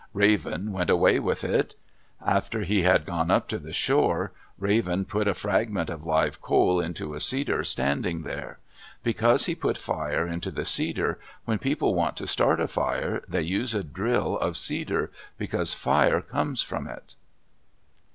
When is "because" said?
9.03-9.45, 15.37-15.75